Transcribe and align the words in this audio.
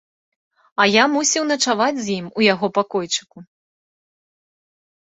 А 0.83 0.87
я 0.91 1.03
мусіў 1.17 1.43
начаваць 1.51 1.99
з 2.07 2.17
ім 2.17 2.33
у 2.41 2.47
яго 2.53 2.67
пакойчыку. 2.79 3.47